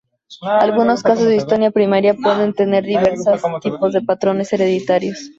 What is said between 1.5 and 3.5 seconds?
primaria pueden tener diversos